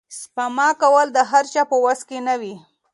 سپما 0.19 0.67
کول 0.81 1.07
د 1.13 1.17
هر 1.31 1.43
چا 1.53 1.63
په 1.71 1.75
وس 1.83 1.99
کې 2.09 2.17
نه 2.27 2.35
وي. 2.41 2.55